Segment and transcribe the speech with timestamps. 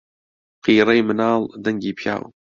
[0.63, 2.23] قیڕەی مناڵ دەنگی پیاو